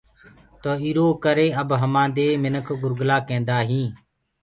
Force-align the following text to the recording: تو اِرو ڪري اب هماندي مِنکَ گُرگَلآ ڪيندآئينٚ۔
تو 0.61 0.69
اِرو 0.83 1.07
ڪري 1.23 1.47
اب 1.61 1.69
هماندي 1.81 2.27
مِنکَ 2.43 2.67
گُرگَلآ 2.81 3.17
ڪيندآئينٚ۔ 3.27 3.91